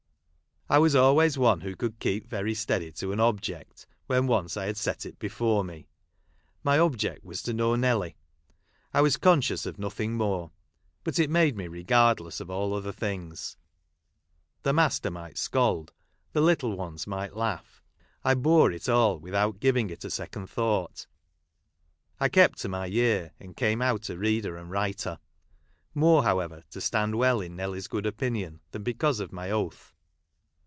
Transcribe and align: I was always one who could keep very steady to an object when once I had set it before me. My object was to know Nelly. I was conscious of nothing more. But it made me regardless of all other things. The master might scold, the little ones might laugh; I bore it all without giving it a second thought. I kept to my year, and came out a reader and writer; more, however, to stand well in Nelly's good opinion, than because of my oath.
I 0.69 0.77
was 0.77 0.95
always 0.95 1.37
one 1.37 1.59
who 1.59 1.75
could 1.75 1.99
keep 1.99 2.25
very 2.29 2.53
steady 2.53 2.93
to 2.93 3.11
an 3.11 3.19
object 3.19 3.85
when 4.07 4.25
once 4.25 4.55
I 4.55 4.67
had 4.67 4.77
set 4.77 5.05
it 5.05 5.19
before 5.19 5.65
me. 5.65 5.89
My 6.63 6.79
object 6.79 7.25
was 7.25 7.41
to 7.41 7.53
know 7.53 7.75
Nelly. 7.75 8.15
I 8.93 9.01
was 9.01 9.17
conscious 9.17 9.65
of 9.65 9.77
nothing 9.77 10.13
more. 10.13 10.51
But 11.03 11.19
it 11.19 11.29
made 11.29 11.57
me 11.57 11.67
regardless 11.67 12.39
of 12.39 12.49
all 12.49 12.73
other 12.73 12.93
things. 12.93 13.57
The 14.63 14.71
master 14.71 15.11
might 15.11 15.37
scold, 15.37 15.91
the 16.31 16.39
little 16.39 16.77
ones 16.77 17.05
might 17.05 17.35
laugh; 17.35 17.83
I 18.23 18.33
bore 18.33 18.71
it 18.71 18.87
all 18.87 19.19
without 19.19 19.59
giving 19.59 19.89
it 19.89 20.05
a 20.05 20.09
second 20.09 20.47
thought. 20.49 21.05
I 22.17 22.29
kept 22.29 22.59
to 22.59 22.69
my 22.69 22.85
year, 22.85 23.33
and 23.41 23.57
came 23.57 23.81
out 23.81 24.09
a 24.09 24.17
reader 24.17 24.55
and 24.55 24.71
writer; 24.71 25.19
more, 25.93 26.23
however, 26.23 26.63
to 26.69 26.79
stand 26.79 27.15
well 27.15 27.41
in 27.41 27.57
Nelly's 27.57 27.89
good 27.89 28.05
opinion, 28.05 28.61
than 28.71 28.83
because 28.83 29.19
of 29.19 29.33
my 29.33 29.51
oath. 29.51 29.93